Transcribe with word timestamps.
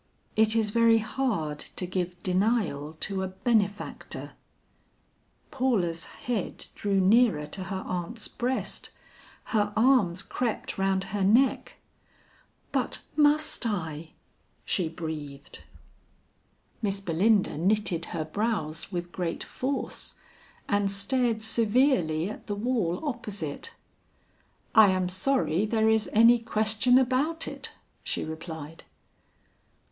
It 0.35 0.55
is 0.55 0.71
very 0.71 0.97
hard 0.97 1.65
to 1.75 1.85
give 1.85 2.23
denial 2.23 2.97
to 3.01 3.21
a 3.21 3.27
benefactor." 3.27 4.31
Paula's 5.51 6.05
head 6.25 6.65
drew 6.73 6.99
nearer 6.99 7.45
to 7.45 7.65
her 7.65 7.83
aunt's 7.85 8.27
breast, 8.27 8.89
her 9.53 9.71
arms 9.75 10.23
crept 10.23 10.79
round 10.79 11.03
her 11.13 11.23
neck. 11.23 11.75
"But 12.71 13.01
must 13.15 13.67
I?" 13.67 14.13
she 14.65 14.89
breathed. 14.89 15.59
Miss 16.81 16.99
Belinda 16.99 17.55
knitted 17.55 18.05
her 18.05 18.25
brows 18.25 18.91
with 18.91 19.11
great 19.11 19.43
force, 19.43 20.15
and 20.67 20.89
stared 20.89 21.43
severely 21.43 22.27
at 22.27 22.47
the 22.47 22.55
wall 22.55 23.07
opposite. 23.07 23.75
"I 24.73 24.87
am 24.89 25.09
sorry 25.09 25.67
there 25.67 25.89
is 25.89 26.09
any 26.11 26.39
question 26.39 26.97
about 26.97 27.47
it," 27.47 27.73
she 28.03 28.25
replied. 28.25 28.83